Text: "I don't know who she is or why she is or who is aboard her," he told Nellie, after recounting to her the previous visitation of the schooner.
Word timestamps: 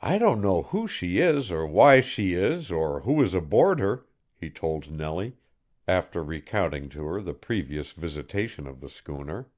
"I 0.00 0.16
don't 0.16 0.40
know 0.40 0.62
who 0.62 0.88
she 0.88 1.18
is 1.18 1.52
or 1.52 1.66
why 1.66 2.00
she 2.00 2.32
is 2.32 2.70
or 2.70 3.00
who 3.00 3.20
is 3.22 3.34
aboard 3.34 3.78
her," 3.78 4.06
he 4.34 4.48
told 4.48 4.90
Nellie, 4.90 5.36
after 5.86 6.24
recounting 6.24 6.88
to 6.96 7.04
her 7.04 7.20
the 7.20 7.34
previous 7.34 7.92
visitation 7.92 8.66
of 8.66 8.80
the 8.80 8.88
schooner. 8.88 9.50